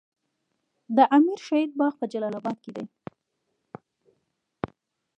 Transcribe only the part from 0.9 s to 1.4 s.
د امیر